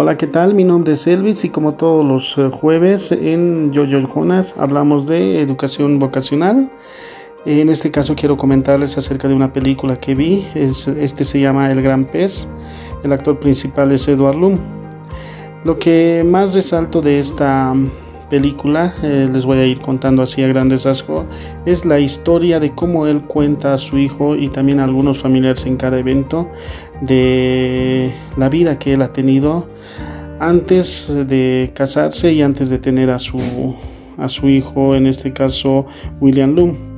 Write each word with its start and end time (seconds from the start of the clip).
Hola, 0.00 0.16
¿qué 0.16 0.28
tal? 0.28 0.54
Mi 0.54 0.62
nombre 0.62 0.92
es 0.92 1.08
Elvis 1.08 1.44
y 1.44 1.50
como 1.50 1.74
todos 1.74 2.06
los 2.06 2.38
eh, 2.38 2.50
jueves 2.52 3.10
en 3.10 3.72
Yoyo 3.72 3.98
Jonas 4.06 4.54
hablamos 4.56 5.08
de 5.08 5.42
educación 5.42 5.98
vocacional. 5.98 6.70
En 7.44 7.68
este 7.68 7.90
caso 7.90 8.14
quiero 8.14 8.36
comentarles 8.36 8.96
acerca 8.96 9.26
de 9.26 9.34
una 9.34 9.52
película 9.52 9.96
que 9.96 10.14
vi. 10.14 10.46
este 10.54 11.24
se 11.24 11.40
llama 11.40 11.72
El 11.72 11.82
Gran 11.82 12.04
Pez. 12.04 12.46
El 13.02 13.12
actor 13.12 13.40
principal 13.40 13.90
es 13.90 14.06
Edward 14.06 14.36
Lum. 14.36 14.56
Lo 15.64 15.80
que 15.80 16.24
más 16.24 16.54
resalto 16.54 17.00
de 17.00 17.18
esta 17.18 17.74
película, 18.28 18.92
eh, 19.02 19.28
les 19.32 19.44
voy 19.44 19.58
a 19.58 19.66
ir 19.66 19.80
contando 19.80 20.22
así 20.22 20.42
a 20.42 20.48
grandes 20.48 20.84
rasgos, 20.84 21.26
es 21.66 21.84
la 21.84 22.00
historia 22.00 22.60
de 22.60 22.74
cómo 22.74 23.06
él 23.06 23.22
cuenta 23.22 23.74
a 23.74 23.78
su 23.78 23.98
hijo 23.98 24.36
y 24.36 24.48
también 24.48 24.80
a 24.80 24.84
algunos 24.84 25.20
familiares 25.20 25.66
en 25.66 25.76
cada 25.76 25.98
evento 25.98 26.50
de 27.00 28.12
la 28.36 28.48
vida 28.48 28.78
que 28.78 28.92
él 28.94 29.02
ha 29.02 29.12
tenido 29.12 29.68
antes 30.40 31.12
de 31.26 31.72
casarse 31.74 32.32
y 32.32 32.42
antes 32.42 32.70
de 32.70 32.78
tener 32.78 33.10
a 33.10 33.18
su, 33.18 33.38
a 34.16 34.28
su 34.28 34.48
hijo, 34.48 34.94
en 34.94 35.06
este 35.06 35.32
caso 35.32 35.86
William 36.20 36.54
Loom. 36.54 36.97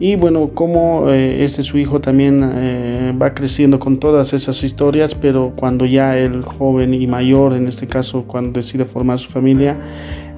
Y 0.00 0.16
bueno, 0.16 0.50
como 0.54 1.08
eh, 1.08 1.44
este 1.44 1.62
su 1.62 1.78
hijo 1.78 2.00
también 2.00 2.40
eh, 2.42 3.14
va 3.20 3.32
creciendo 3.32 3.78
con 3.78 3.98
todas 3.98 4.32
esas 4.32 4.64
historias, 4.64 5.14
pero 5.14 5.52
cuando 5.54 5.86
ya 5.86 6.18
el 6.18 6.42
joven 6.42 6.94
y 6.94 7.06
mayor, 7.06 7.54
en 7.54 7.68
este 7.68 7.86
caso 7.86 8.24
cuando 8.24 8.58
decide 8.60 8.86
formar 8.86 9.20
su 9.20 9.30
familia, 9.30 9.78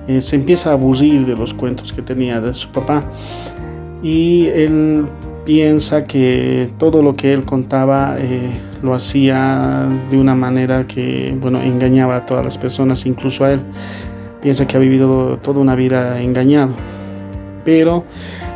eh, 0.09 0.21
se 0.21 0.37
empieza 0.37 0.71
a 0.71 0.73
aburrir 0.75 1.25
de 1.25 1.35
los 1.35 1.55
cuentos 1.55 1.93
que 1.93 2.03
tenía 2.03 2.41
de 2.41 2.53
su 2.53 2.69
papá. 2.69 3.11
Y 4.03 4.47
él 4.49 5.07
piensa 5.47 6.05
que 6.05 6.69
todo 6.79 7.03
lo 7.03 7.17
que 7.17 7.33
él 7.33 7.47
contaba 7.47 8.17
lo 8.83 8.95
hacía 8.95 9.89
de 10.11 10.19
una 10.19 10.35
manera 10.35 10.87
que, 10.87 11.35
bueno, 11.41 11.63
engañaba 11.63 12.17
a 12.17 12.27
todas 12.27 12.45
las 12.45 12.59
personas, 12.59 13.07
incluso 13.07 13.45
a 13.45 13.53
él. 13.53 13.61
Piensa 14.43 14.67
que 14.67 14.77
ha 14.77 14.81
vivido 14.81 15.39
toda 15.39 15.61
una 15.61 15.75
vida 15.75 16.21
engañado. 16.21 16.75
Pero 17.65 18.05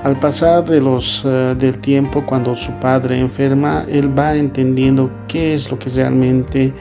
al 0.02 0.18
pasar 0.18 0.64
de 0.64 0.80
los, 0.80 1.22
eh, 1.26 1.54
del 1.58 1.78
tiempo, 1.78 2.24
cuando 2.24 2.54
su 2.54 2.72
padre 2.72 3.18
enferma, 3.18 3.84
él 3.88 4.16
va 4.18 4.34
entendiendo 4.34 5.10
qué 5.28 5.54
es 5.54 5.70
lo 5.70 5.78
que 5.78 5.90
realmente 5.90 6.72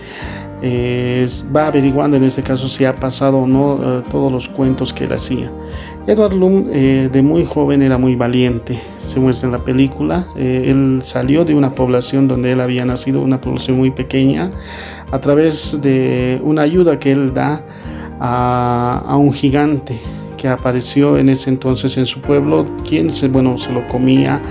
eh, 0.61 1.27
va 1.55 1.67
averiguando 1.67 2.15
en 2.17 2.23
este 2.23 2.43
caso 2.43 2.67
si 2.67 2.85
ha 2.85 2.95
pasado 2.95 3.39
o 3.39 3.47
no 3.47 3.75
eh, 3.75 4.03
todos 4.09 4.31
los 4.31 4.47
cuentos 4.47 4.93
que 4.93 5.03
él 5.03 5.13
hacía. 5.13 5.51
Edward 6.07 6.33
Loom 6.33 6.65
de 6.65 7.21
muy 7.21 7.45
joven 7.45 7.83
era 7.83 7.99
muy 7.99 8.15
valiente, 8.15 8.79
se 9.05 9.19
muestra 9.19 9.47
en 9.47 9.51
la 9.51 9.59
película. 9.59 10.25
él 10.35 11.01
salió 11.03 11.45
de 11.45 11.53
una 11.53 11.75
población 11.75 12.27
donde 12.27 12.53
él 12.53 12.61
había 12.61 12.83
nacido, 12.83 13.21
una 13.21 13.39
población 13.39 13.77
muy 13.77 13.91
pequeña, 13.91 14.49
a 15.11 15.19
través 15.19 15.79
de 15.81 16.39
una 16.43 16.63
ayuda 16.63 16.97
que 16.97 17.11
él 17.11 17.33
da 17.33 17.61
a 18.19 19.15
un 19.17 19.33
gigante 19.33 19.99
que 20.39 20.47
apareció 20.47 21.17
en 21.17 21.29
ese 21.29 21.49
entonces 21.49 21.97
en 21.97 22.05
su 22.05 22.21
pueblo, 22.21 22.65
quien 22.87 23.11
se, 23.11 23.27
bueno, 23.27 23.57
se 23.57 23.71
lo 23.71 23.87
comía 23.87 24.41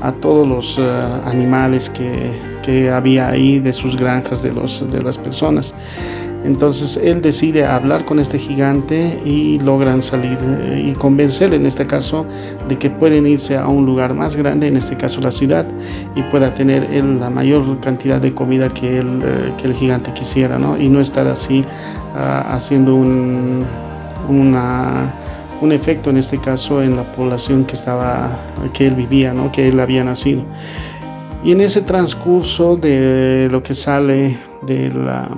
a 0.00 0.12
todos 0.12 0.46
los 0.46 0.78
eh, 0.78 0.82
animales 1.24 1.90
que, 1.90 2.30
que, 2.62 2.90
había 2.90 3.28
ahí 3.28 3.58
de 3.58 3.72
sus 3.72 3.96
granjas 3.96 4.42
de, 4.42 4.52
los, 4.52 4.90
de 4.90 5.02
las 5.02 5.18
personas. 5.18 5.74
Entonces 6.44 6.98
él 7.02 7.22
decide 7.22 7.64
hablar 7.64 8.04
con 8.04 8.18
este 8.18 8.38
gigante 8.38 9.18
y 9.24 9.58
logran 9.60 10.02
salir 10.02 10.36
eh, 10.42 10.90
y 10.90 10.92
convencerle 10.92 11.56
en 11.56 11.64
este 11.64 11.86
caso 11.86 12.26
de 12.68 12.76
que 12.76 12.90
pueden 12.90 13.26
irse 13.26 13.56
a 13.56 13.66
un 13.66 13.86
lugar 13.86 14.12
más 14.12 14.36
grande, 14.36 14.68
en 14.68 14.76
este 14.76 14.96
caso 14.96 15.20
la 15.22 15.30
ciudad, 15.30 15.66
y 16.14 16.22
pueda 16.24 16.54
tener 16.54 16.84
él 16.92 17.18
la 17.18 17.30
mayor 17.30 17.80
cantidad 17.80 18.20
de 18.20 18.34
comida 18.34 18.68
que, 18.68 18.98
él, 18.98 19.22
eh, 19.24 19.52
que 19.56 19.68
el 19.68 19.74
gigante 19.74 20.12
quisiera, 20.12 20.58
¿no? 20.58 20.78
Y 20.78 20.88
no 20.90 21.00
estar 21.00 21.26
así 21.26 21.64
ah, 22.14 22.54
haciendo 22.54 22.94
un, 22.94 23.64
una 24.28 25.14
un 25.60 25.72
efecto 25.72 26.10
en 26.10 26.16
este 26.16 26.38
caso 26.38 26.82
en 26.82 26.96
la 26.96 27.12
población 27.12 27.64
que 27.64 27.74
estaba 27.74 28.38
que 28.72 28.86
él 28.86 28.94
vivía, 28.94 29.32
¿no? 29.32 29.50
que 29.52 29.68
él 29.68 29.80
había 29.80 30.04
nacido. 30.04 30.44
Y 31.42 31.52
en 31.52 31.60
ese 31.60 31.82
transcurso 31.82 32.76
de 32.76 33.48
lo 33.50 33.62
que 33.62 33.74
sale 33.74 34.38
de 34.62 34.90
la 34.90 35.28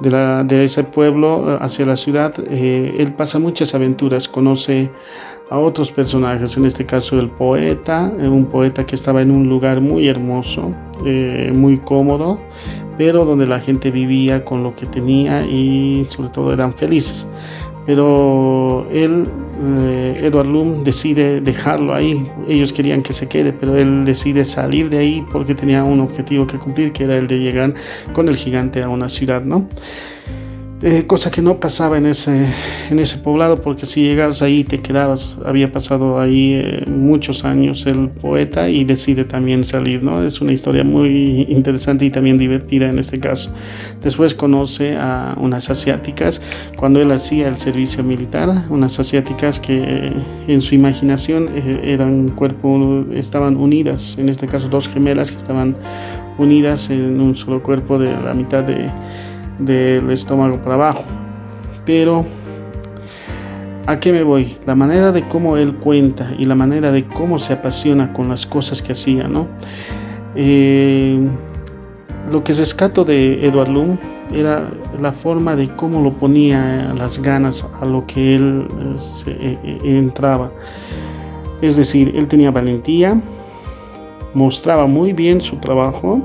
de, 0.00 0.10
la, 0.10 0.44
de 0.44 0.64
ese 0.64 0.84
pueblo 0.84 1.58
hacia 1.60 1.86
la 1.86 1.96
ciudad, 1.96 2.34
eh, 2.48 2.96
él 2.98 3.12
pasa 3.12 3.38
muchas 3.38 3.74
aventuras, 3.74 4.28
conoce 4.28 4.90
a 5.50 5.58
otros 5.58 5.92
personajes, 5.92 6.56
en 6.56 6.64
este 6.64 6.86
caso 6.86 7.18
el 7.18 7.28
poeta, 7.28 8.12
eh, 8.18 8.28
un 8.28 8.46
poeta 8.46 8.86
que 8.86 8.94
estaba 8.94 9.20
en 9.20 9.30
un 9.30 9.48
lugar 9.48 9.80
muy 9.80 10.08
hermoso, 10.08 10.72
eh, 11.04 11.52
muy 11.54 11.78
cómodo, 11.78 12.38
pero 12.96 13.24
donde 13.24 13.46
la 13.46 13.58
gente 13.58 13.90
vivía 13.90 14.44
con 14.44 14.62
lo 14.62 14.74
que 14.74 14.86
tenía 14.86 15.44
y 15.44 16.06
sobre 16.10 16.30
todo 16.30 16.52
eran 16.52 16.74
felices 16.74 17.26
pero 17.90 18.86
él, 18.92 19.26
eh, 19.64 20.20
Edward 20.22 20.46
Loom, 20.46 20.84
decide 20.84 21.40
dejarlo 21.40 21.92
ahí. 21.92 22.24
Ellos 22.46 22.72
querían 22.72 23.02
que 23.02 23.12
se 23.12 23.26
quede, 23.26 23.52
pero 23.52 23.76
él 23.76 24.04
decide 24.04 24.44
salir 24.44 24.88
de 24.90 24.98
ahí 24.98 25.26
porque 25.32 25.56
tenía 25.56 25.82
un 25.82 25.98
objetivo 25.98 26.46
que 26.46 26.56
cumplir, 26.56 26.92
que 26.92 27.02
era 27.02 27.16
el 27.16 27.26
de 27.26 27.40
llegar 27.40 27.74
con 28.12 28.28
el 28.28 28.36
gigante 28.36 28.80
a 28.84 28.88
una 28.88 29.08
ciudad, 29.08 29.42
¿no? 29.42 29.68
Eh, 30.82 31.06
cosa 31.06 31.30
que 31.30 31.42
no 31.42 31.60
pasaba 31.60 31.98
en 31.98 32.06
ese, 32.06 32.46
en 32.88 33.00
ese 33.00 33.18
poblado, 33.18 33.60
porque 33.60 33.84
si 33.84 34.02
llegabas 34.02 34.40
ahí 34.40 34.64
te 34.64 34.80
quedabas, 34.80 35.36
había 35.44 35.70
pasado 35.70 36.18
ahí 36.18 36.54
eh, 36.54 36.84
muchos 36.86 37.44
años 37.44 37.84
el 37.84 38.08
poeta 38.08 38.66
y 38.70 38.84
decide 38.84 39.26
también 39.26 39.62
salir, 39.64 40.02
¿no? 40.02 40.24
Es 40.24 40.40
una 40.40 40.52
historia 40.52 40.82
muy 40.82 41.44
interesante 41.50 42.06
y 42.06 42.10
también 42.10 42.38
divertida 42.38 42.88
en 42.88 42.98
este 42.98 43.20
caso. 43.20 43.52
Después 44.02 44.34
conoce 44.34 44.96
a 44.96 45.36
unas 45.38 45.68
asiáticas, 45.68 46.40
cuando 46.78 46.98
él 47.02 47.12
hacía 47.12 47.48
el 47.48 47.58
servicio 47.58 48.02
militar, 48.02 48.48
unas 48.70 48.98
asiáticas 48.98 49.60
que 49.60 49.82
eh, 49.82 50.12
en 50.48 50.62
su 50.62 50.74
imaginación 50.74 51.50
eran 51.84 52.30
cuerpo, 52.30 53.04
estaban 53.12 53.58
unidas, 53.58 54.16
en 54.16 54.30
este 54.30 54.46
caso 54.46 54.70
dos 54.70 54.88
gemelas 54.88 55.30
que 55.30 55.36
estaban 55.36 55.76
unidas 56.38 56.88
en 56.88 57.20
un 57.20 57.36
solo 57.36 57.62
cuerpo 57.62 57.98
de 57.98 58.10
la 58.10 58.32
mitad 58.32 58.64
de 58.64 58.88
del 59.60 60.10
estómago 60.10 60.58
para 60.58 60.74
abajo. 60.74 61.04
Pero, 61.84 62.24
¿a 63.86 64.00
qué 64.00 64.12
me 64.12 64.22
voy? 64.22 64.58
La 64.66 64.74
manera 64.74 65.12
de 65.12 65.26
cómo 65.26 65.56
él 65.56 65.74
cuenta 65.74 66.30
y 66.38 66.44
la 66.44 66.54
manera 66.54 66.92
de 66.92 67.04
cómo 67.04 67.38
se 67.38 67.52
apasiona 67.52 68.12
con 68.12 68.28
las 68.28 68.46
cosas 68.46 68.82
que 68.82 68.92
hacía, 68.92 69.28
¿no? 69.28 69.46
Eh, 70.34 71.18
lo 72.30 72.44
que 72.44 72.52
rescato 72.52 73.04
de 73.04 73.44
Edward 73.44 73.68
Loom 73.68 73.98
era 74.32 74.68
la 75.00 75.10
forma 75.10 75.56
de 75.56 75.68
cómo 75.68 76.00
lo 76.02 76.12
ponía 76.12 76.94
las 76.96 77.20
ganas 77.20 77.66
a 77.80 77.84
lo 77.84 78.06
que 78.06 78.36
él 78.36 78.68
eh, 79.26 79.58
eh, 79.64 79.80
entraba. 79.84 80.52
Es 81.60 81.76
decir, 81.76 82.12
él 82.14 82.28
tenía 82.28 82.50
valentía, 82.50 83.20
mostraba 84.34 84.86
muy 84.86 85.12
bien 85.12 85.40
su 85.40 85.56
trabajo, 85.56 86.22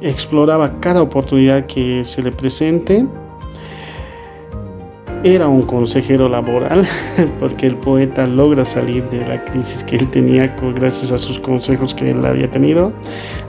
exploraba 0.00 0.80
cada 0.80 1.02
oportunidad 1.02 1.66
que 1.66 2.04
se 2.04 2.22
le 2.22 2.32
presente. 2.32 3.06
Era 5.24 5.48
un 5.48 5.62
consejero 5.62 6.28
laboral 6.28 6.86
porque 7.40 7.66
el 7.66 7.76
poeta 7.76 8.26
logra 8.26 8.64
salir 8.64 9.02
de 9.10 9.26
la 9.26 9.44
crisis 9.44 9.82
que 9.82 9.96
él 9.96 10.08
tenía 10.10 10.54
gracias 10.74 11.10
a 11.10 11.18
sus 11.18 11.38
consejos 11.38 11.94
que 11.94 12.10
él 12.10 12.24
había 12.24 12.50
tenido. 12.50 12.92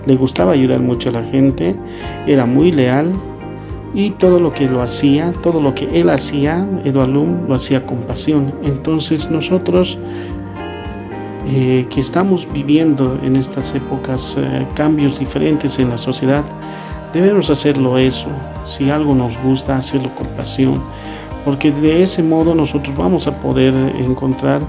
Le 0.06 0.16
gustaba 0.16 0.54
ayudar 0.54 0.80
mucho 0.80 1.10
a 1.10 1.12
la 1.12 1.24
gente, 1.24 1.76
era 2.26 2.46
muy 2.46 2.72
leal 2.72 3.14
y 3.94 4.12
todo 4.12 4.40
lo 4.40 4.54
que 4.54 4.70
lo 4.70 4.82
hacía, 4.82 5.34
todo 5.44 5.62
lo 5.62 5.74
que 5.74 6.00
él 6.00 6.10
hacía, 6.10 6.68
Eduard 6.84 7.10
lo 7.10 7.54
hacía 7.54 7.86
con 7.86 7.98
pasión. 8.00 8.54
Entonces 8.64 9.30
nosotros 9.30 9.98
eh, 11.50 11.88
que 11.90 12.02
estamos 12.02 12.46
viviendo 12.52 13.18
en 13.24 13.38
estas 13.38 13.74
épocas 13.74 14.36
eh, 14.38 14.68
cambios 14.76 15.18
diferentes 15.18 15.80
en 15.80 15.90
la 15.90 15.98
sociedad, 15.98 16.44
debemos 17.14 17.50
hacerlo 17.50 17.98
eso. 17.98 18.28
Si 18.66 18.90
algo 18.90 19.16
nos 19.16 19.42
gusta, 19.42 19.78
hacerlo 19.78 20.14
con 20.14 20.28
pasión, 20.36 20.84
porque 21.46 21.72
de 21.72 22.04
ese 22.04 22.22
modo 22.22 22.54
nosotros 22.54 22.94
vamos 22.98 23.28
a 23.28 23.40
poder 23.40 23.74
encontrar 23.98 24.62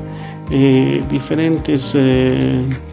eh, 0.53 1.03
diferentes 1.11 1.97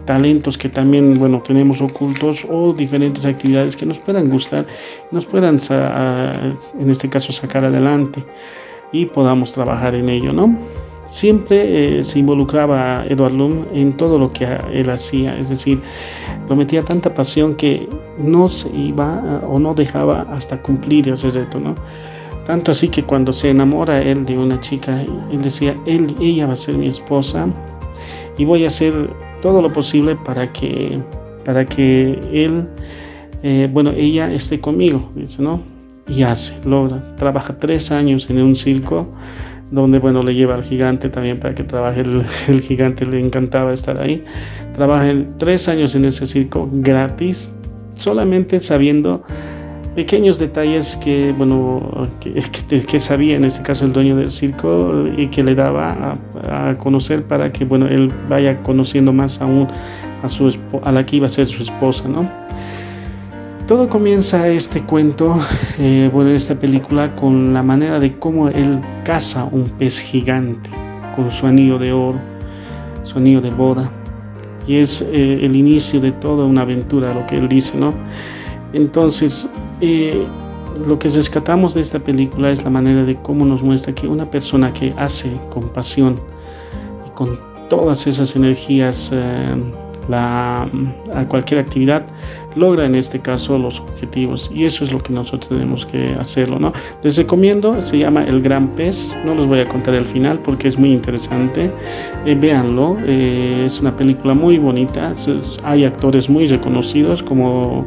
talentos 0.04 0.58
que 0.58 0.68
también 0.68 1.18
bueno 1.20 1.42
tenemos 1.46 1.80
ocultos 1.80 2.46
o 2.50 2.74
diferentes 2.74 3.26
actividades 3.26 3.76
que 3.78 3.86
nos 3.86 4.00
puedan 4.00 4.30
gustar, 4.30 4.66
nos 5.12 5.28
puedan 5.28 5.60
en 6.80 6.90
este 6.90 7.08
caso 7.08 7.32
sacar 7.32 7.64
adelante 7.64 8.26
y 8.92 9.06
podamos 9.06 9.54
trabajar 9.54 9.94
en 9.94 10.10
ello, 10.10 10.34
¿no? 10.34 10.85
Siempre 11.08 12.00
eh, 12.00 12.04
se 12.04 12.20
involucraba 12.20 13.06
Edward 13.08 13.34
Loom 13.34 13.66
en 13.74 13.98
todo 13.98 14.18
lo 14.18 14.32
que 14.32 14.48
él 14.72 14.90
hacía, 14.90 15.38
es 15.38 15.50
decir, 15.50 15.82
lo 16.50 16.56
metía 16.56 16.84
tanta 16.84 17.14
pasión 17.14 17.56
que 17.56 17.88
no 18.18 18.50
se 18.50 18.70
iba 18.70 19.22
eh, 19.26 19.46
o 19.48 19.60
no 19.60 19.74
dejaba 19.74 20.28
hasta 20.32 20.62
cumplir 20.62 21.10
ese 21.10 21.30
reto, 21.30 21.60
¿no? 21.60 21.76
Tanto 22.46 22.72
así 22.72 22.90
que 22.90 23.04
cuando 23.04 23.34
se 23.34 23.50
enamora 23.50 24.02
él 24.02 24.26
de 24.26 24.38
una 24.38 24.60
chica, 24.60 25.02
él 25.32 25.42
decía, 25.42 25.76
él, 25.88 26.16
ella 26.22 26.46
va 26.46 26.54
a 26.54 26.58
ser 26.58 26.78
mi 26.78 26.88
esposa 26.88 27.48
y 28.38 28.46
voy 28.46 28.66
a 28.66 28.68
hacer 28.68 28.94
todo 29.42 29.62
lo 29.64 29.74
posible 29.74 30.16
para 30.16 30.54
que, 30.54 31.00
para 31.44 31.66
que 31.66 32.20
él 32.32 32.70
eh, 33.48 33.70
bueno, 33.72 33.92
ella 33.92 34.34
esté 34.34 34.60
conmigo, 34.60 35.12
dice, 35.14 35.44
¿no? 35.44 35.62
Y 36.08 36.24
hace, 36.24 36.56
logra, 36.66 37.16
trabaja 37.16 37.60
tres 37.60 37.92
años 37.92 38.28
en 38.32 38.42
un 38.42 38.56
circo 38.56 39.08
donde, 39.72 40.00
bueno, 40.00 40.24
le 40.24 40.36
lleva 40.36 40.56
al 40.56 40.64
gigante 40.64 41.10
también 41.10 41.40
para 41.40 41.56
que 41.56 41.64
trabaje, 41.64 42.02
el, 42.02 42.24
gigante 42.62 43.06
le 43.06 43.20
encantaba 43.20 43.74
estar 43.74 44.00
ahí. 44.00 44.24
Trabaja 44.74 45.14
tres 45.38 45.68
años 45.68 45.96
en 45.96 46.06
ese 46.06 46.26
circo 46.26 46.70
gratis, 46.72 47.52
solamente 47.96 48.60
sabiendo 48.60 49.24
pequeños 49.96 50.38
detalles 50.38 50.98
que, 50.98 51.34
bueno, 51.36 52.10
que, 52.20 53.00
sabía 53.00 53.36
en 53.38 53.46
este 53.46 53.64
caso 53.64 53.86
el 53.86 53.94
dueño 53.94 54.16
del 54.18 54.30
circo 54.30 55.06
y 55.18 55.28
que 55.28 55.44
le 55.44 55.56
daba 55.56 56.18
a, 56.50 56.76
conocer 56.78 57.24
para 57.24 57.52
que, 57.52 57.66
bueno, 57.66 57.88
él 57.88 58.12
vaya 58.30 58.62
conociendo 58.62 59.14
más 59.14 59.42
aún 59.42 59.68
a, 60.22 60.30
su, 60.30 60.56
a 60.84 60.92
la 60.92 61.06
que 61.06 61.16
iba 61.16 61.28
a 61.28 61.30
ser 61.30 61.48
su 61.48 61.64
esposa, 61.64 62.08
¿no? 62.08 62.45
Todo 63.68 63.90
comienza 63.90 64.48
este 64.48 64.84
cuento, 64.84 65.40
eh, 65.80 66.08
bueno, 66.14 66.30
en 66.30 66.36
esta 66.36 66.54
película, 66.54 67.16
con 67.16 67.52
la 67.52 67.64
manera 67.64 68.00
de 68.00 68.16
cómo 68.20 68.48
él 68.48 68.80
caza 69.04 69.46
un 69.52 69.70
pez 69.70 70.02
gigante 70.02 70.70
con 71.16 71.32
su 71.32 71.48
anillo 71.48 71.80
de 71.80 71.92
oro, 71.92 72.20
su 73.02 73.18
anillo 73.18 73.42
de 73.42 73.50
boda. 73.50 73.90
Y 74.68 74.76
es 74.76 75.02
eh, 75.02 75.40
el 75.44 75.56
inicio 75.56 76.00
de 76.00 76.12
toda 76.12 76.46
una 76.46 76.62
aventura, 76.62 77.12
lo 77.16 77.26
que 77.26 77.38
él 77.38 77.50
dice, 77.50 77.76
¿no? 77.76 77.96
Entonces, 78.72 79.50
eh, 79.82 80.24
lo 80.86 81.00
que 81.00 81.10
rescatamos 81.10 81.74
de 81.74 81.82
esta 81.82 81.98
película 81.98 82.52
es 82.52 82.64
la 82.64 82.70
manera 82.70 83.04
de 83.04 83.16
cómo 83.16 83.46
nos 83.46 83.64
muestra 83.64 83.96
que 83.96 84.08
una 84.08 84.30
persona 84.30 84.72
que 84.74 84.94
hace 84.96 85.40
con 85.50 85.70
pasión 85.70 86.20
y 87.08 87.10
con 87.16 87.40
todas 87.68 88.06
esas 88.06 88.36
energías 88.36 89.12
la, 90.08 90.70
a 91.14 91.28
cualquier 91.28 91.60
actividad, 91.60 92.06
logra 92.56 92.86
en 92.86 92.96
este 92.96 93.20
caso 93.20 93.58
los 93.58 93.80
objetivos. 93.80 94.50
Y 94.54 94.66
eso 94.66 94.84
es 94.84 94.92
lo 94.92 95.00
que 95.00 95.14
nosotros 95.14 95.50
tenemos 95.50 95.86
que 95.86 96.14
hacerlo, 96.20 96.60
¿no? 96.60 96.72
Les 97.04 97.18
recomiendo, 97.18 97.82
se 97.82 97.98
llama 97.98 98.24
El 98.24 98.42
Gran 98.42 98.70
Pez, 98.70 99.16
no 99.26 99.36
les 99.36 99.46
voy 99.46 99.60
a 99.60 99.68
contar 99.68 99.94
el 99.94 100.06
final 100.06 100.40
porque 100.40 100.68
es 100.68 100.78
muy 100.78 100.92
interesante, 100.92 101.72
eh, 102.26 102.36
véanlo, 102.36 102.98
eh, 103.06 103.64
es 103.66 103.80
una 103.80 103.96
película 103.96 104.34
muy 104.34 104.58
bonita, 104.58 105.14
hay 105.64 105.86
actores 105.86 106.30
muy 106.30 106.48
reconocidos 106.48 107.22
como 107.22 107.86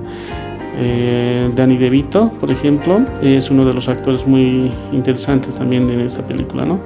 eh, 0.81 1.51
Danny 1.57 1.77
DeVito, 1.77 2.31
por 2.39 2.51
ejemplo, 2.51 3.01
es 3.23 3.51
uno 3.51 3.65
de 3.65 3.75
los 3.75 3.89
actores 3.89 4.27
muy 4.27 4.71
interesantes 4.93 5.57
también 5.57 5.91
en 5.91 6.01
esta 6.01 6.23
película, 6.23 6.65
¿no? 6.65 6.81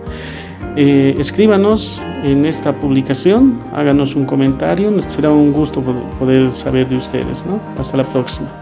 Eh, 0.76 1.16
escríbanos 1.18 2.00
en 2.24 2.46
esta 2.46 2.72
publicación, 2.72 3.60
háganos 3.74 4.14
un 4.14 4.24
comentario, 4.24 4.90
será 5.08 5.30
un 5.30 5.52
gusto 5.52 5.82
poder 6.18 6.50
saber 6.52 6.88
de 6.88 6.96
ustedes. 6.96 7.44
¿no? 7.44 7.60
Hasta 7.78 7.98
la 7.98 8.04
próxima. 8.04 8.61